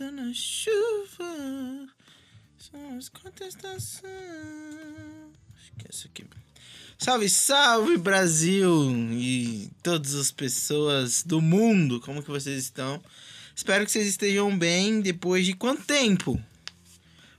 [0.00, 1.88] Na chuva
[2.58, 4.10] são as contestações.
[5.90, 6.24] Isso aqui.
[6.98, 13.02] Salve, salve Brasil e todas as pessoas do mundo, como que vocês estão?
[13.54, 16.42] Espero que vocês estejam bem depois de quanto tempo?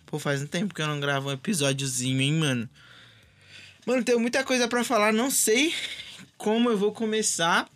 [0.06, 2.70] Pô, faz um tempo que eu não gravo um episódiozinho, hein, mano?
[3.86, 5.74] Mano, tenho muita coisa para falar, não sei
[6.38, 7.68] como eu vou começar.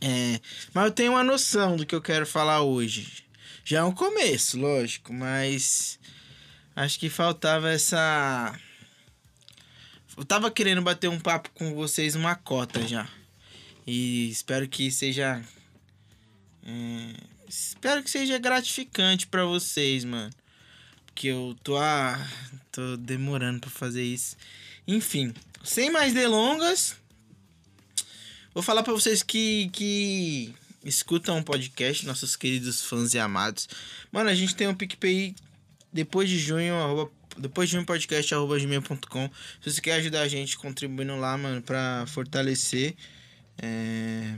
[0.00, 0.40] É,
[0.72, 3.21] mas eu tenho uma noção do que eu quero falar hoje.
[3.64, 5.98] Já é um começo, lógico, mas
[6.74, 8.58] acho que faltava essa.
[10.16, 13.08] Eu tava querendo bater um papo com vocês uma cota já.
[13.86, 15.42] E espero que seja.
[16.64, 17.14] É,
[17.48, 20.32] espero que seja gratificante para vocês, mano.
[21.06, 21.74] Porque eu tô,
[22.72, 24.36] tô demorando pra fazer isso.
[24.88, 26.96] Enfim, sem mais delongas,
[28.52, 30.52] vou falar para vocês que, que
[30.84, 33.68] escutam o podcast, nossos queridos fãs e amados.
[34.10, 35.34] Mano, a gente tem um PicPay
[35.92, 39.30] depois de junho, arroba, depois de junho podcast, arroba gmail.com.
[39.60, 42.94] Se você quer ajudar a gente contribuindo lá, mano, pra fortalecer
[43.58, 44.36] é,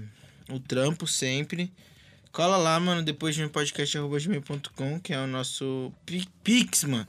[0.50, 1.72] o trampo sempre.
[2.32, 5.92] Cola lá, mano, depois de um podcast arroba gmail.com, que é o nosso
[6.42, 7.06] Pix, mano.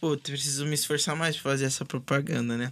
[0.00, 2.70] Pô, preciso me esforçar mais pra fazer essa propaganda, né?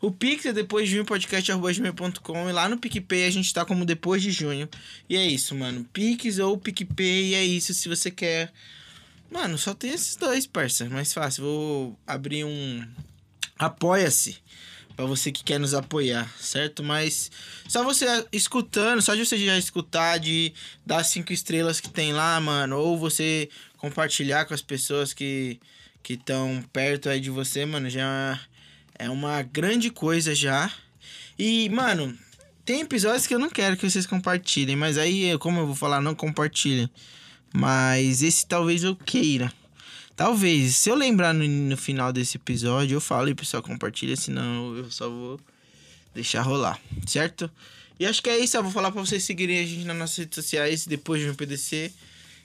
[0.00, 2.48] O Pix é depois de junho, podcast.gmail.com.
[2.48, 4.68] E lá no PicPay a gente tá como depois de junho.
[5.08, 5.84] E é isso, mano.
[5.92, 7.74] Pix ou PicPay, é isso.
[7.74, 8.52] Se você quer.
[9.28, 10.88] Mano, só tem esses dois, parça.
[10.88, 11.42] Mais fácil.
[11.42, 12.86] Vou abrir um.
[13.58, 14.38] Apoia-se.
[14.94, 16.82] Pra você que quer nos apoiar, certo?
[16.82, 17.30] Mas
[17.68, 20.52] só você escutando, só de você já escutar, de
[20.84, 22.78] dar cinco estrelas que tem lá, mano.
[22.78, 25.60] Ou você compartilhar com as pessoas que
[26.08, 28.40] que estão perto aí de você, mano, já
[28.98, 30.72] é uma grande coisa já.
[31.38, 32.18] E, mano,
[32.64, 36.00] tem episódios que eu não quero que vocês compartilhem, mas aí, como eu vou falar,
[36.00, 36.88] não compartilhem.
[37.52, 39.52] Mas esse talvez eu queira.
[40.16, 44.16] Talvez, se eu lembrar no, no final desse episódio, eu falo e o pessoal compartilha,
[44.16, 45.38] senão eu só vou
[46.14, 47.50] deixar rolar, certo?
[48.00, 50.16] E acho que é isso, eu vou falar para vocês seguirem a gente nas nossas
[50.16, 51.92] redes sociais depois de um PDC.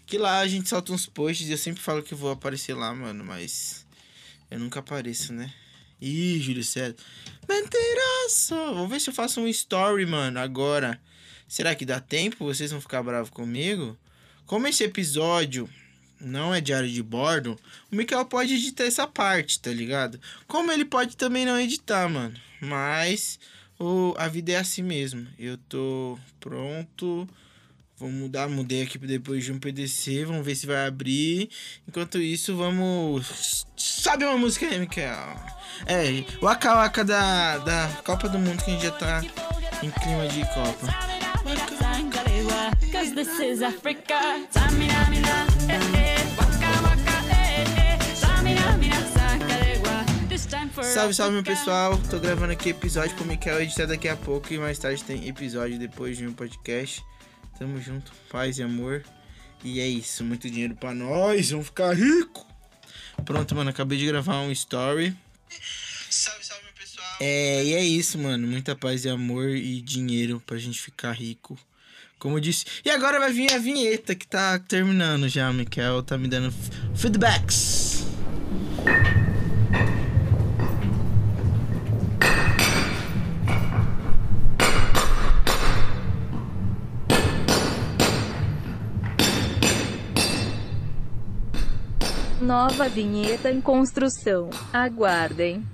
[0.05, 2.93] Que lá a gente solta uns posts e eu sempre falo que vou aparecer lá,
[2.93, 3.85] mano, mas
[4.51, 5.53] eu nunca apareço, né?
[6.01, 6.95] Ih, Júlio César.
[7.47, 8.75] Mentiroso!
[8.75, 11.01] Vou ver se eu faço um story, mano, agora.
[11.47, 12.45] Será que dá tempo?
[12.45, 13.97] Vocês vão ficar bravos comigo?
[14.45, 15.69] Como esse episódio
[16.19, 17.57] não é diário de bordo,
[17.91, 20.19] o Mikael pode editar essa parte, tá ligado?
[20.47, 22.35] Como ele pode também não editar, mano.
[22.61, 23.39] Mas
[23.79, 25.27] o, a vida é assim mesmo.
[25.37, 27.27] Eu tô pronto
[27.97, 31.49] Vou mudar, mudei aqui depois de um PDC, vamos ver se vai abrir.
[31.87, 33.65] Enquanto isso, vamos.
[33.77, 35.35] Sabe uma música aí, Mikael?
[35.85, 39.21] É, o Waka Waka da, da Copa do Mundo que a gente já tá
[39.83, 40.87] em clima de Copa.
[50.83, 54.57] Salve, salve meu pessoal, tô gravando aqui episódio pro Mikael editar daqui a pouco e
[54.57, 57.03] mais tarde tem episódio depois de um podcast.
[57.63, 59.05] Tamo junto, paz e amor.
[59.63, 62.45] E é isso, muito dinheiro pra nós, vamos ficar rico.
[63.23, 65.15] Pronto, mano, acabei de gravar um story.
[66.09, 67.07] Salve, salve, meu pessoal.
[67.21, 71.57] É, e é isso, mano, muita paz e amor e dinheiro pra gente ficar rico.
[72.19, 72.65] Como eu disse.
[72.83, 76.53] E agora vai vir a vinheta que tá terminando já, Michael tá me dando
[76.93, 78.03] feedbacks.
[92.43, 94.49] Nova vinheta em construção.
[94.73, 95.65] Aguardem.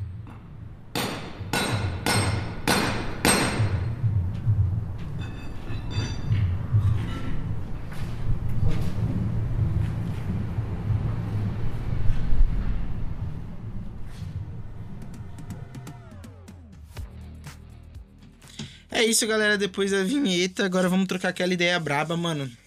[18.92, 19.58] É isso, galera.
[19.58, 22.59] Depois da vinheta, agora vamos trocar aquela ideia braba, mano.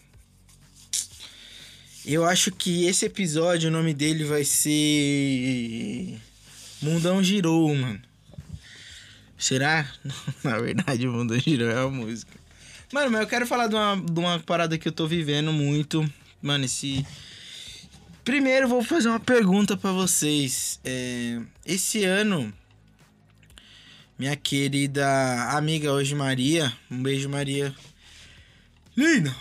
[2.05, 6.19] Eu acho que esse episódio, o nome dele vai ser.
[6.81, 8.01] Mundão Girou, mano.
[9.39, 9.89] Será?
[10.43, 12.33] Na verdade, o Mundão Girou é a música.
[12.93, 16.09] Mano, mas eu quero falar de uma, de uma parada que eu tô vivendo muito.
[16.41, 17.07] Mano, esse.
[18.25, 20.81] Primeiro, vou fazer uma pergunta pra vocês.
[20.85, 22.53] É, Esse ano,
[24.19, 25.07] minha querida
[25.57, 26.73] amiga hoje, Maria.
[26.91, 27.75] Um beijo, Maria.
[28.97, 29.35] Linda!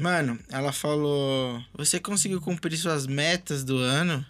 [0.00, 4.24] Mano, ela falou: Você conseguiu cumprir suas metas do ano?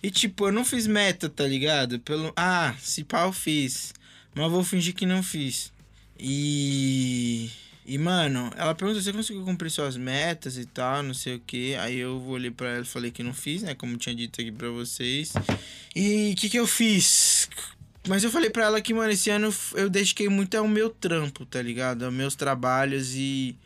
[0.00, 1.98] E tipo, eu não fiz meta, tá ligado?
[1.98, 2.32] Pelo.
[2.36, 3.92] Ah, se pá, eu fiz.
[4.32, 5.72] Mas vou fingir que não fiz.
[6.18, 7.50] E.
[7.84, 11.74] E, mano, ela perguntou: Você conseguiu cumprir suas metas e tal, não sei o que.
[11.74, 13.74] Aí eu olhei pra ela e falei que não fiz, né?
[13.74, 15.32] Como tinha dito aqui pra vocês.
[15.96, 17.50] E o que que eu fiz?
[18.06, 21.44] Mas eu falei pra ela que, mano, esse ano eu dediquei muito ao meu trampo,
[21.44, 22.04] tá ligado?
[22.04, 23.56] Aos meus trabalhos e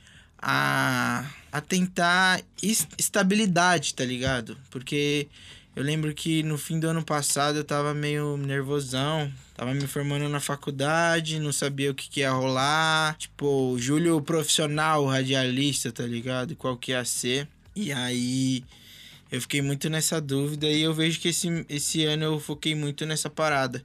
[0.43, 4.59] a, a tentar es- estabilidade, tá ligado?
[4.71, 5.29] Porque
[5.77, 9.33] eu lembro que no fim do ano passado eu tava meio nervosão.
[9.55, 13.17] Tava me formando na faculdade, não sabia o que, que ia rolar.
[13.17, 16.57] Tipo, Júlio profissional, radialista, tá ligado?
[16.57, 17.47] Qual que ia ser.
[17.77, 18.65] E aí
[19.31, 23.07] eu fiquei muito nessa dúvida e eu vejo que esse, esse ano eu foquei muito
[23.07, 23.83] nessa parada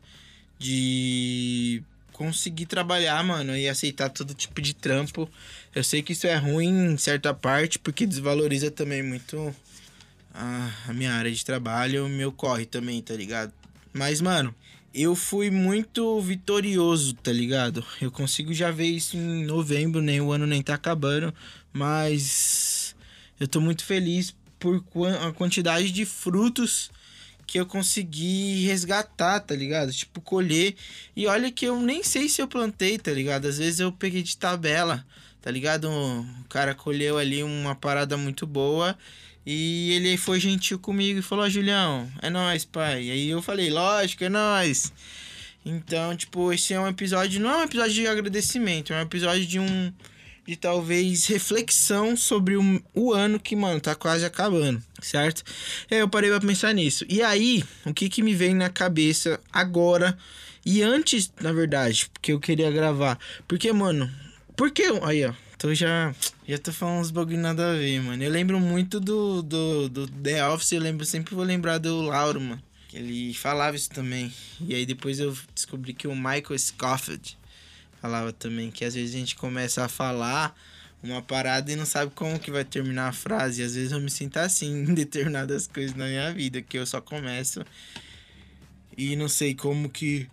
[0.60, 1.84] de
[2.18, 5.30] conseguir trabalhar, mano, e aceitar todo tipo de trampo.
[5.74, 9.56] Eu sei que isso é ruim em certa parte, porque desvaloriza também muito
[10.34, 13.54] a, a minha área de trabalho, o meu corre também, tá ligado?
[13.94, 14.54] Mas, mano,
[14.94, 17.86] eu fui muito vitorioso, tá ligado?
[18.02, 21.32] Eu consigo já ver isso em novembro, nem o ano nem tá acabando,
[21.72, 22.96] mas
[23.40, 24.84] eu tô muito feliz por
[25.22, 26.90] a quantidade de frutos
[27.48, 29.92] que eu consegui resgatar, tá ligado?
[29.94, 30.76] Tipo, colher.
[31.16, 33.48] E olha que eu nem sei se eu plantei, tá ligado?
[33.48, 35.06] Às vezes eu peguei de tabela,
[35.42, 35.90] tá ligado?
[35.90, 38.98] O cara colheu ali uma parada muito boa.
[39.46, 43.06] E ele foi gentil comigo e falou: Ó, Julião, é nóis, pai.
[43.06, 44.92] E aí eu falei: Lógico, é nóis.
[45.66, 47.40] Então, tipo, esse é um episódio.
[47.40, 49.94] Não é um episódio de agradecimento, é um episódio de um.
[50.48, 55.44] De talvez reflexão sobre o, o ano que, mano, tá quase acabando, certo?
[55.92, 57.06] E aí eu parei pra pensar nisso.
[57.10, 60.18] E aí, o que que me vem na cabeça agora
[60.66, 63.20] e antes, na verdade, porque eu queria gravar.
[63.48, 64.12] Porque, mano,
[64.56, 66.14] porque aí, ó, tô já
[66.48, 68.24] já tô falando uns bagulho nada a ver, mano.
[68.24, 72.42] Eu lembro muito do do, do The Office, eu lembro sempre vou lembrar do Lauro,
[72.42, 72.62] mano.
[72.94, 74.34] Ele falava isso também.
[74.62, 77.38] E aí depois eu descobri que o Michael Scofield
[78.02, 80.56] falava também que às vezes a gente começa a falar
[81.02, 83.64] uma parada e não sabe como que vai terminar a frase.
[83.64, 87.02] Às vezes eu me sinto assim em determinadas coisas na minha vida, que eu só
[87.02, 87.64] começo
[88.98, 90.28] e não sei como que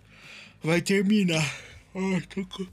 [0.63, 1.45] vai terminar.
[1.95, 2.67] Ai, tô com...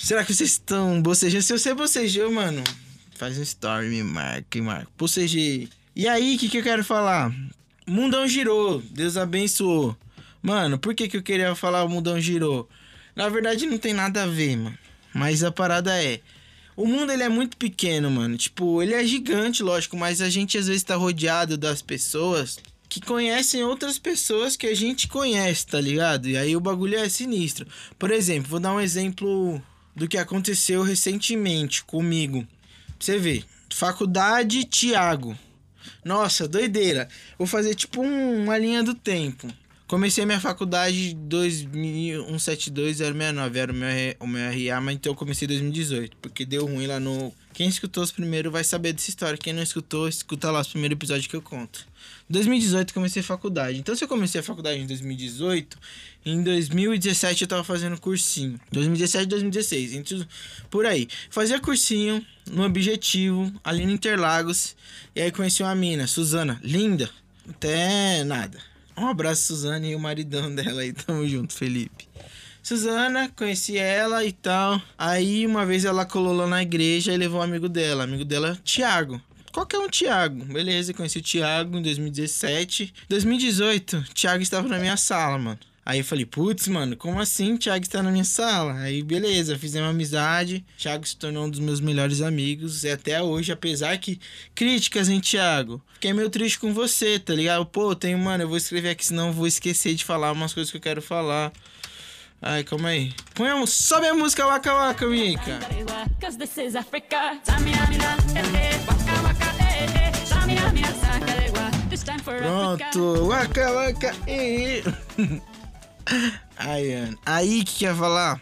[0.00, 1.42] Será que vocês estão bocejando?
[1.42, 2.62] Se você bocejou, mano,
[3.16, 4.88] faz um story, me marca, me marca.
[4.96, 5.68] Bocejei.
[5.94, 7.34] E aí, o que, que eu quero falar?
[7.86, 9.96] Mundão girou, Deus abençoou.
[10.40, 12.68] Mano, por que, que eu queria falar o mundão girou?
[13.20, 14.78] Na verdade, não tem nada a ver, mano.
[15.12, 16.20] Mas a parada é.
[16.74, 18.34] O mundo ele é muito pequeno, mano.
[18.38, 22.58] Tipo, ele é gigante, lógico, mas a gente às vezes tá rodeado das pessoas
[22.88, 26.30] que conhecem outras pessoas que a gente conhece, tá ligado?
[26.30, 27.66] E aí o bagulho é sinistro.
[27.98, 29.62] Por exemplo, vou dar um exemplo
[29.94, 32.48] do que aconteceu recentemente comigo.
[32.98, 33.44] Você ver.
[33.68, 35.36] Faculdade Tiago.
[36.02, 37.06] Nossa, doideira.
[37.36, 39.46] Vou fazer tipo um- uma linha do tempo.
[39.90, 43.88] Comecei minha faculdade em 2172-069, era o meu,
[44.20, 47.34] o meu RA, mas então eu comecei em 2018, porque deu ruim lá no...
[47.52, 50.94] Quem escutou os primeiros vai saber dessa história, quem não escutou, escuta lá os primeiros
[50.94, 51.88] episódios que eu conto.
[52.30, 55.76] Em 2018 eu comecei faculdade, então se eu comecei a faculdade em 2018,
[56.24, 58.60] em 2017 eu tava fazendo cursinho.
[58.70, 60.24] 2017 2016, entre,
[60.70, 61.08] por aí.
[61.30, 64.76] Fazia cursinho no Objetivo, ali no Interlagos,
[65.16, 67.10] e aí conheci uma mina, Suzana, linda,
[67.48, 68.69] até nada.
[69.00, 72.06] Um abraço, Suzana, e o maridão dela aí, tamo junto, Felipe.
[72.62, 74.78] Suzana, conheci ela e tal.
[74.98, 78.04] Aí uma vez ela colou lá na igreja e levou um amigo dela.
[78.04, 79.18] Amigo dela, Thiago.
[79.52, 80.44] Qualquer um Thiago.
[80.44, 82.92] Beleza, conheci o Thiago em 2017.
[83.08, 85.58] 2018, Thiago estava na minha sala, mano.
[85.84, 88.78] Aí eu falei, putz, mano, como assim Thiago está na minha sala?
[88.80, 90.64] Aí beleza, fizemos amizade.
[90.76, 92.84] Thiago se tornou um dos meus melhores amigos.
[92.84, 94.20] E até hoje, apesar que
[94.54, 95.82] críticas, hein, Thiago?
[95.94, 97.64] Fiquei meio triste com você, tá ligado?
[97.66, 100.70] Pô, tenho, mano, eu vou escrever aqui, senão eu vou esquecer de falar umas coisas
[100.70, 101.52] que eu quero falar.
[102.42, 103.12] Ai, calma aí.
[103.34, 105.58] Põe a, sobe a música Waka Waka, Mika.
[105.70, 105.84] Eh,
[108.86, 110.00] waka, waka, eh, eh.
[112.38, 112.82] Pronto.
[117.24, 118.40] Aí, o que que ia falar?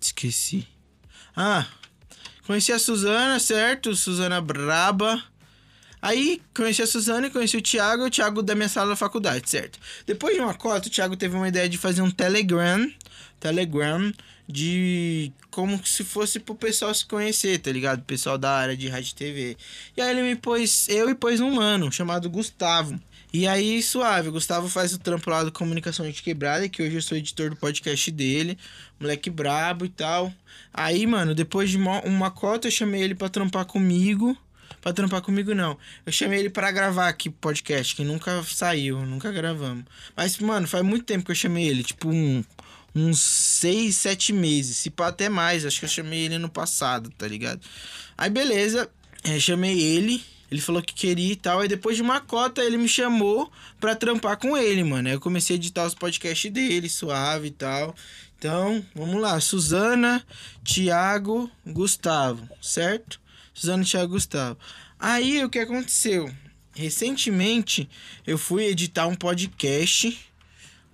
[0.00, 0.66] Esqueci.
[1.36, 1.66] Ah,
[2.46, 3.94] conheci a Suzana, certo?
[3.94, 5.22] Suzana Braba.
[6.02, 9.48] Aí, conheci a Suzana e conheci o Thiago, o Thiago da minha sala da faculdade,
[9.50, 9.78] certo?
[10.06, 12.90] Depois de uma cota, o Thiago teve uma ideia de fazer um Telegram,
[13.38, 14.12] Telegram,
[14.48, 18.00] de como se fosse pro pessoal se conhecer, tá ligado?
[18.00, 19.56] O pessoal da área de rádio e TV.
[19.96, 22.98] E aí ele me pôs, eu e pôs um mano chamado Gustavo.
[23.32, 26.96] E aí, suave, o Gustavo faz o trampo lá do Comunicação de Quebrada, que hoje
[26.96, 28.58] eu sou editor do podcast dele,
[28.98, 30.34] moleque brabo e tal.
[30.74, 34.36] Aí, mano, depois de uma, cota, eu chamei ele pra trampar comigo.
[34.80, 35.78] Pra trampar comigo, não.
[36.04, 39.84] Eu chamei ele pra gravar aqui podcast, que nunca saiu, nunca gravamos.
[40.16, 42.42] Mas, mano, faz muito tempo que eu chamei ele, tipo um,
[42.92, 44.76] uns seis, sete meses.
[44.76, 47.60] Se pá até mais, acho que eu chamei ele no passado, tá ligado?
[48.18, 48.90] Aí, beleza,
[49.22, 50.20] é, chamei ele.
[50.50, 51.60] Ele falou que queria e tal.
[51.60, 55.08] Aí depois de uma cota, ele me chamou pra trampar com ele, mano.
[55.08, 57.94] Aí eu comecei a editar os podcasts dele, suave e tal.
[58.38, 59.38] Então, vamos lá.
[59.38, 60.24] Suzana,
[60.64, 63.20] Thiago, Gustavo, certo?
[63.54, 64.58] Suzana, Thiago, Gustavo.
[64.98, 66.30] Aí o que aconteceu?
[66.74, 67.88] Recentemente
[68.26, 70.18] eu fui editar um podcast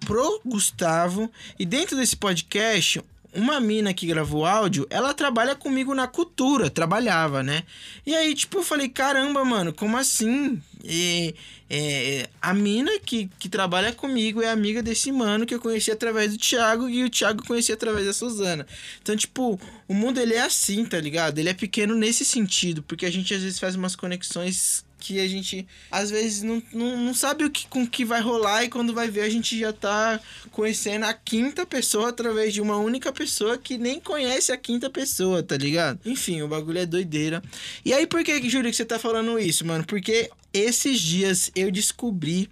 [0.00, 3.00] pro Gustavo e dentro desse podcast
[3.36, 7.62] uma mina que gravou áudio, ela trabalha comigo na cultura, trabalhava, né?
[8.04, 10.60] E aí, tipo, eu falei, caramba, mano, como assim?
[10.82, 11.34] E,
[11.68, 16.32] é, a mina que, que trabalha comigo é amiga desse mano que eu conheci através
[16.32, 18.66] do Thiago e o Thiago conheci através da Suzana.
[19.02, 21.38] Então, tipo, o mundo ele é assim, tá ligado?
[21.38, 25.28] Ele é pequeno nesse sentido, porque a gente às vezes faz umas conexões que a
[25.28, 28.92] gente às vezes não, não, não sabe o que, com que vai rolar e quando
[28.92, 30.18] vai ver a gente já tá
[30.50, 35.42] conhecendo a quinta pessoa através de uma única pessoa que nem conhece a quinta pessoa,
[35.42, 36.00] tá ligado?
[36.04, 37.42] Enfim, o bagulho é doideira.
[37.84, 39.84] E aí, por que, Júlio, que você tá falando isso, mano?
[39.84, 42.50] Porque esses dias eu descobri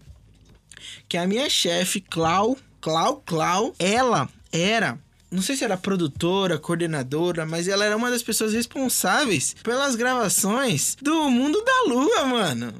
[1.09, 4.99] que a minha chefe, Clau, Clau, Clau, ela era
[5.35, 10.97] não sei se era produtora, coordenadora, mas ela era uma das pessoas responsáveis pelas gravações
[11.03, 12.73] do Mundo da Lua, mano.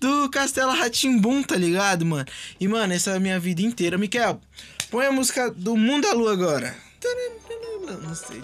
[0.00, 2.26] Do Castelo Ratimbum, tá ligado, mano?
[2.60, 3.98] E, mano, essa é a minha vida inteira.
[3.98, 4.40] Miquel,
[4.88, 6.76] põe a música do Mundo da Lua agora.
[8.02, 8.40] Não sei.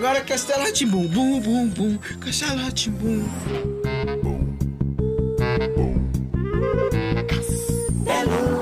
[0.00, 1.06] Agora Castelo Ratimbum.
[1.08, 1.98] Bum, bum, bum.
[2.20, 3.22] Castelo Ratimbum.
[8.06, 8.59] Mano,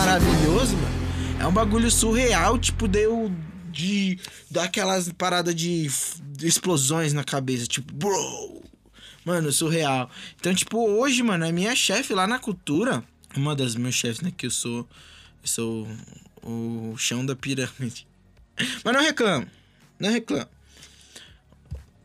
[0.00, 1.00] maravilhoso, mano?
[1.40, 3.30] É um bagulho surreal, tipo, deu
[3.70, 4.18] de.
[4.50, 5.90] daquelas paradas de,
[6.22, 8.62] de explosões na cabeça, tipo, bro!
[9.24, 10.10] Mano, surreal.
[10.38, 13.04] Então, tipo, hoje, mano, a minha chefe lá na cultura,
[13.36, 14.88] uma das meus chefes, né, que eu sou.
[15.42, 15.88] Eu sou
[16.42, 18.06] o chão da pirâmide.
[18.84, 19.46] Mas não reclamo.
[19.98, 20.48] Não reclamo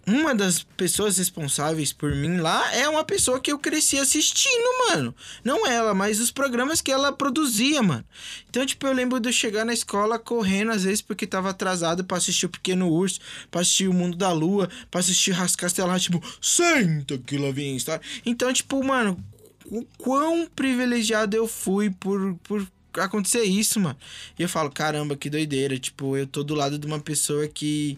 [0.07, 5.15] uma das pessoas responsáveis por mim lá é uma pessoa que eu cresci assistindo, mano.
[5.43, 8.05] Não ela, mas os programas que ela produzia, mano.
[8.49, 12.03] Então, tipo, eu lembro de eu chegar na escola correndo, às vezes, porque tava atrasado
[12.03, 13.19] pra assistir o Pequeno Urso,
[13.49, 17.75] pra assistir o Mundo da Lua, pra assistir Ras Castelar, tipo, senta que lá vem
[17.75, 18.01] história.
[18.25, 19.17] Então, tipo, mano,
[19.65, 23.97] o quão privilegiado eu fui por, por acontecer isso, mano.
[24.37, 25.77] E eu falo, caramba, que doideira.
[25.77, 27.97] Tipo, eu tô do lado de uma pessoa que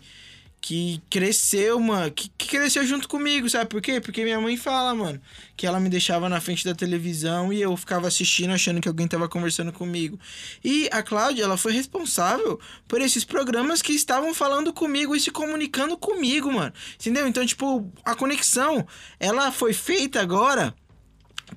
[0.67, 4.01] que cresceu, mano, que, que cresceu junto comigo, sabe por quê?
[4.01, 5.21] Porque minha mãe fala, mano,
[5.55, 9.07] que ela me deixava na frente da televisão e eu ficava assistindo achando que alguém
[9.07, 10.19] tava conversando comigo.
[10.61, 15.31] E a Cláudia, ela foi responsável por esses programas que estavam falando comigo e se
[15.31, 16.73] comunicando comigo, mano.
[16.99, 17.25] Entendeu?
[17.29, 18.85] Então, tipo, a conexão,
[19.21, 20.75] ela foi feita agora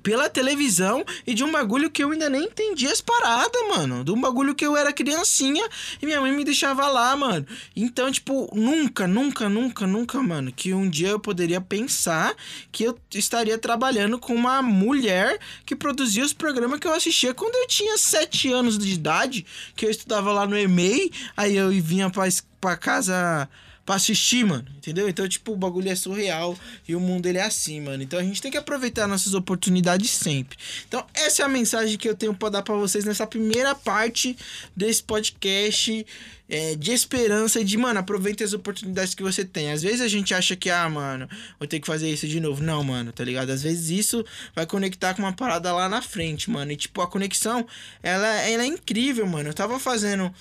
[0.01, 4.03] pela televisão e de um bagulho que eu ainda nem entendi as paradas, mano.
[4.03, 5.67] De um bagulho que eu era criancinha
[6.01, 7.45] e minha mãe me deixava lá, mano.
[7.75, 12.35] Então, tipo, nunca, nunca, nunca, nunca, mano, que um dia eu poderia pensar
[12.71, 17.55] que eu estaria trabalhando com uma mulher que produzia os programas que eu assistia quando
[17.55, 19.45] eu tinha sete anos de idade,
[19.75, 22.27] que eu estudava lá no EMEI, aí eu vinha pra,
[22.59, 23.49] pra casa
[23.85, 24.65] pra assistir, mano.
[24.77, 25.07] Entendeu?
[25.09, 26.57] Então, tipo, o bagulho é surreal
[26.87, 28.01] e o mundo ele é assim, mano.
[28.03, 30.57] Então a gente tem que aproveitar nossas oportunidades sempre.
[30.87, 34.37] Então, essa é a mensagem que eu tenho pra dar pra vocês nessa primeira parte
[34.75, 36.05] desse podcast
[36.51, 39.71] é, de esperança e de, mano, aproveite as oportunidades que você tem.
[39.71, 42.61] Às vezes a gente acha que, ah, mano, vou ter que fazer isso de novo.
[42.61, 43.51] Não, mano, tá ligado?
[43.51, 46.71] Às vezes isso vai conectar com uma parada lá na frente, mano.
[46.71, 47.65] E, tipo, a conexão,
[48.03, 49.49] ela, ela é incrível, mano.
[49.49, 50.33] Eu tava fazendo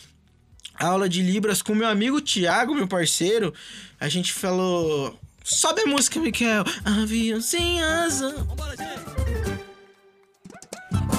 [0.80, 3.52] aula de Libras com meu amigo Thiago, meu parceiro.
[4.00, 5.18] A gente falou.
[5.44, 6.64] Sobe a música, Miquel.
[6.84, 8.34] Avião sem asa.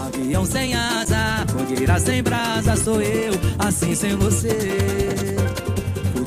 [0.05, 5.40] Avião sem asa, fogueira sem brasa, sou eu, assim sem você.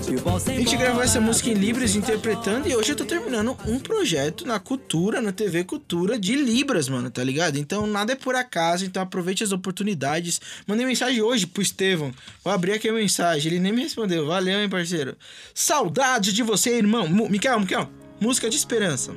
[0.06, 4.44] A gente gravou essa música em Libras interpretando e hoje eu tô terminando um projeto
[4.46, 7.56] na Cultura, na TV Cultura de Libras, mano, tá ligado?
[7.56, 10.42] Então nada é por acaso, então aproveite as oportunidades.
[10.66, 12.12] Mandei mensagem hoje pro Estevão.
[12.44, 14.26] Vou abrir aqui a mensagem, ele nem me respondeu.
[14.26, 15.16] Valeu, hein, parceiro.
[15.54, 17.08] Saudade de você, irmão.
[17.08, 17.88] Mu- Miquel, Miquel,
[18.20, 19.12] música de esperança.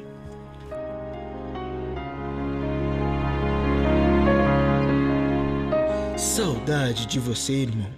[6.17, 7.91] Saudade de você, irmão.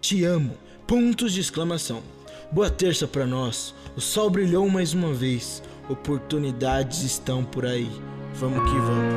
[0.00, 0.56] Te amo.
[0.86, 2.02] Pontos de exclamação.
[2.50, 3.74] Boa terça pra nós.
[3.96, 5.62] O sol brilhou mais uma vez.
[5.88, 7.90] Oportunidades estão por aí.
[8.34, 9.14] Vamos que vamos.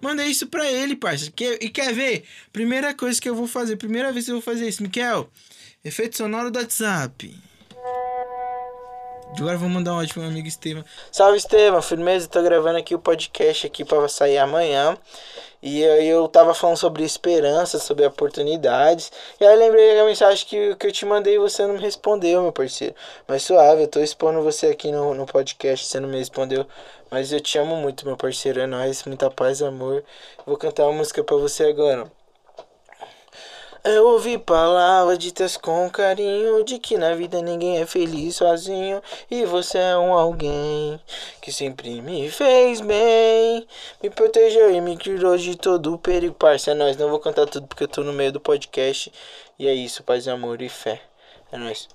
[0.00, 1.30] Mandei isso pra ele, parça.
[1.60, 2.24] E quer ver?
[2.52, 5.28] Primeira coisa que eu vou fazer, primeira vez que eu vou fazer isso, Miquel.
[5.84, 7.34] Efeito sonoro do WhatsApp.
[9.38, 10.84] Agora vou mandar um meu amigo Estevam.
[11.10, 14.96] Salve Estevam, firmeza, tô gravando aqui o podcast aqui pra sair amanhã.
[15.62, 19.12] E aí eu tava falando sobre esperança, sobre oportunidades.
[19.40, 21.80] E aí eu lembrei da mensagem que, que eu te mandei e você não me
[21.80, 22.94] respondeu, meu parceiro.
[23.26, 26.66] Mas suave, eu tô expondo você aqui no, no podcast, você não me respondeu.
[27.10, 28.60] Mas eu te amo muito, meu parceiro.
[28.60, 30.04] É nóis, muita paz, amor.
[30.46, 32.10] Vou cantar uma música pra você agora.
[33.82, 39.46] Eu ouvi palavras ditas com carinho de que na vida ninguém é feliz sozinho e
[39.46, 41.00] você é um alguém
[41.40, 43.66] que sempre me fez bem,
[44.02, 46.34] me protegeu e me tirou de todo o perigo.
[46.34, 49.10] Parça, é nóis, não vou cantar tudo porque eu tô no meio do podcast
[49.58, 51.00] e é isso, paz, amor e fé.
[51.50, 51.88] É nóis.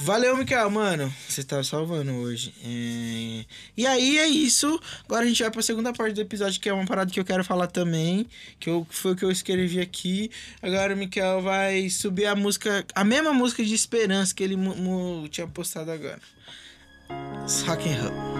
[0.00, 1.12] Valeu, Mikael, mano.
[1.28, 2.52] Você tá salvando hoje.
[2.64, 3.44] É...
[3.76, 4.80] E aí é isso.
[5.04, 7.24] Agora a gente vai pra segunda parte do episódio, que é uma parada que eu
[7.24, 8.26] quero falar também.
[8.58, 10.30] Que eu, foi o que eu escrevi aqui.
[10.60, 14.56] Agora o Mikael vai subir a música, a mesma música de esperança que ele
[15.30, 16.20] tinha postado agora.
[17.66, 18.33] Rock and roll.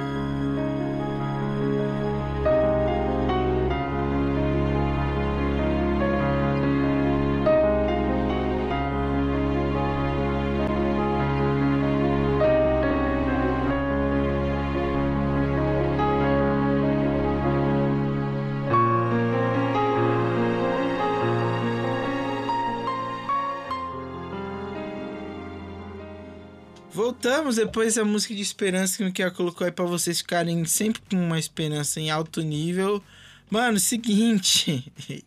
[26.94, 31.02] Voltamos depois da música de esperança que o Miquel colocou aí pra vocês ficarem sempre
[31.10, 33.02] com uma esperança em alto nível.
[33.50, 34.92] Mano, seguinte.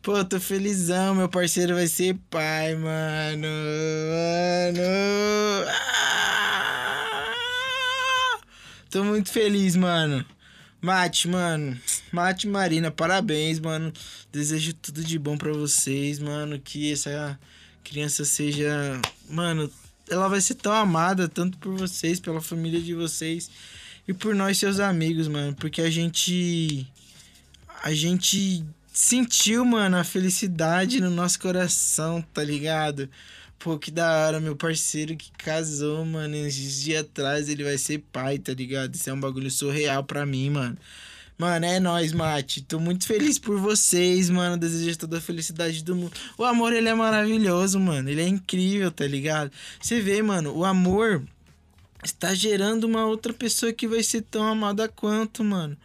[0.00, 3.46] Pô, tô felizão, meu parceiro vai ser pai, mano.
[4.72, 4.82] Mano.
[5.68, 6.32] Ah!
[8.90, 10.24] Tô muito feliz, mano.
[10.80, 11.78] Mate, mano.
[12.10, 13.92] Mate Marina, parabéns, mano.
[14.32, 16.58] Desejo tudo de bom pra vocês, mano.
[16.58, 17.38] Que essa
[17.84, 18.98] criança seja.
[19.28, 19.70] Mano,
[20.10, 23.50] ela vai ser tão amada, tanto por vocês, pela família de vocês
[24.06, 25.54] e por nós, seus amigos, mano.
[25.54, 26.86] Porque a gente.
[27.82, 33.08] A gente sentiu, mano, a felicidade no nosso coração, tá ligado?
[33.58, 36.36] Pô, que da hora, meu parceiro que casou, mano.
[36.36, 38.94] Esses dias atrás ele vai ser pai, tá ligado?
[38.94, 40.76] Isso é um bagulho surreal pra mim, mano.
[41.42, 42.62] Mano, é nóis, Mate.
[42.62, 44.56] Tô muito feliz por vocês, mano.
[44.56, 46.12] Desejo toda a felicidade do mundo.
[46.38, 48.08] O amor, ele é maravilhoso, mano.
[48.08, 49.50] Ele é incrível, tá ligado?
[49.80, 51.20] Você vê, mano, o amor
[52.04, 55.76] está gerando uma outra pessoa que vai ser tão amada quanto, mano.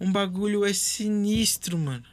[0.00, 2.04] Um bagulho é sinistro, mano.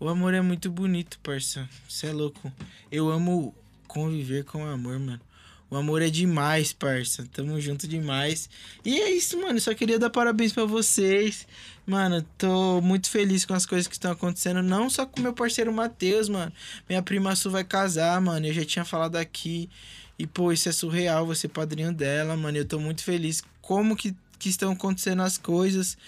[0.00, 1.68] O amor é muito bonito, parça.
[1.86, 2.50] Você é louco.
[2.90, 3.54] Eu amo
[3.86, 5.20] conviver com o amor, mano.
[5.70, 7.26] O amor é demais, parça.
[7.32, 8.48] Tamo junto demais.
[8.84, 9.58] E é isso, mano.
[9.60, 11.46] Só queria dar parabéns pra vocês.
[11.86, 14.62] Mano, tô muito feliz com as coisas que estão acontecendo.
[14.62, 16.52] Não só com meu parceiro Matheus, mano.
[16.88, 18.46] Minha prima Su vai casar, mano.
[18.46, 19.68] Eu já tinha falado aqui.
[20.18, 22.56] E, pô, isso é surreal, você padrinho dela, mano.
[22.56, 25.98] Eu tô muito feliz como que, que estão acontecendo as coisas.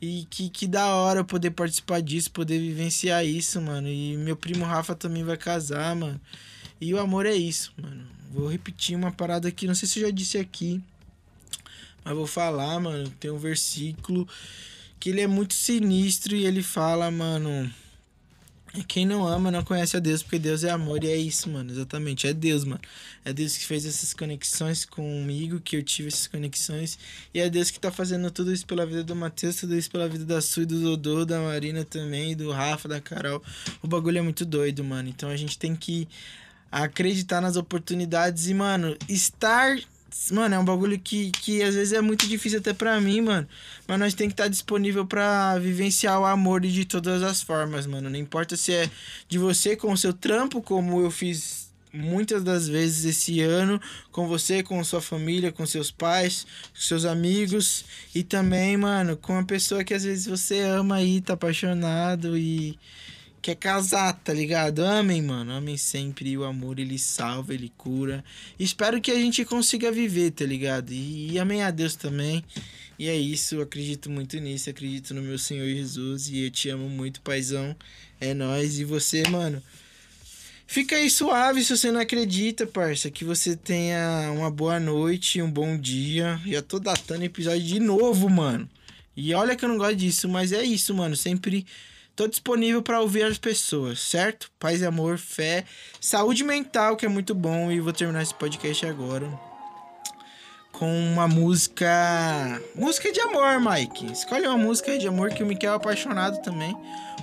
[0.00, 3.86] E que, que da hora eu poder participar disso, poder vivenciar isso, mano.
[3.86, 6.18] E meu primo Rafa também vai casar, mano.
[6.80, 8.19] E o amor é isso, mano.
[8.32, 10.80] Vou repetir uma parada aqui, não sei se eu já disse aqui.
[12.04, 13.10] Mas vou falar, mano.
[13.18, 14.26] Tem um versículo
[14.98, 17.70] que ele é muito sinistro e ele fala, mano.
[18.86, 21.72] Quem não ama não conhece a Deus, porque Deus é amor e é isso, mano.
[21.72, 22.28] Exatamente.
[22.28, 22.80] É Deus, mano.
[23.24, 26.96] É Deus que fez essas conexões comigo, que eu tive essas conexões.
[27.34, 30.08] E é Deus que tá fazendo tudo isso pela vida do Matheus, tudo isso pela
[30.08, 33.42] vida da Su e do Dodô, da Marina também, do Rafa, da Carol.
[33.82, 35.08] O bagulho é muito doido, mano.
[35.08, 36.06] Então a gente tem que
[36.70, 39.76] acreditar nas oportunidades e, mano, estar
[40.32, 43.46] Mano, é um bagulho que, que às vezes é muito difícil até pra mim, mano.
[43.86, 47.86] Mas nós tem que estar tá disponível pra vivenciar o amor de todas as formas,
[47.86, 48.10] mano.
[48.10, 48.90] Não importa se é
[49.28, 53.80] de você com o seu trampo, como eu fiz muitas das vezes esse ano,
[54.12, 57.84] com você, com sua família, com seus pais, com seus amigos.
[58.14, 62.78] E também, mano, com uma pessoa que às vezes você ama aí, tá apaixonado e
[63.40, 64.80] quer casar, tá ligado?
[64.80, 65.52] Amem, mano.
[65.52, 66.36] Amem sempre.
[66.36, 68.24] O amor, ele salva, ele cura.
[68.58, 70.92] Espero que a gente consiga viver, tá ligado?
[70.92, 72.44] E, e amém a Deus também.
[72.98, 74.68] E é isso, acredito muito nisso.
[74.68, 76.28] Acredito no meu Senhor Jesus.
[76.28, 77.74] E eu te amo muito, paizão.
[78.20, 79.62] É nós E você, mano.
[80.66, 83.10] Fica aí suave se você não acredita, parça.
[83.10, 86.40] Que você tenha uma boa noite, um bom dia.
[86.46, 88.68] Já tô datando episódio de novo, mano.
[89.16, 91.16] E olha que eu não gosto disso, mas é isso, mano.
[91.16, 91.66] Sempre
[92.20, 94.50] Tô disponível para ouvir as pessoas, certo?
[94.60, 95.64] Paz e amor, fé,
[95.98, 97.72] saúde mental, que é muito bom.
[97.72, 99.26] E vou terminar esse podcast agora
[100.70, 102.60] com uma música.
[102.74, 104.12] Música de amor, Mike.
[104.12, 106.76] Escolhe uma música de amor que o Miquel é apaixonado também.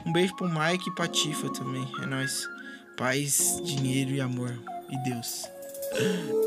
[0.03, 1.87] Um beijo pro Mike e pra Tifa também.
[2.01, 2.49] É nóis.
[2.97, 4.59] Paz, dinheiro e amor.
[4.89, 5.43] E Deus.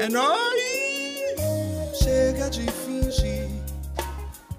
[0.01, 0.61] É nóis!
[2.03, 3.49] Chega de fingir.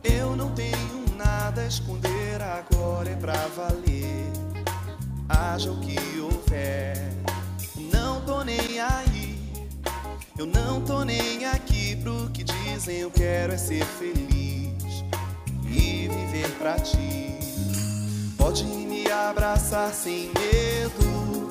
[0.01, 2.10] Eu não tenho nada a esconder,
[5.51, 6.95] haja o que houver.
[7.91, 9.37] Não tô nem aí,
[10.37, 12.99] eu não tô nem aqui pro que dizem.
[12.99, 15.03] Eu quero é ser feliz
[15.65, 17.37] e viver pra ti.
[18.37, 21.49] Pode me abraçar sem medo,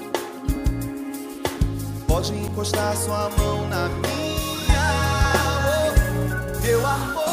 [2.06, 4.80] pode encostar sua mão na minha.
[5.76, 7.29] Oh, meu amor.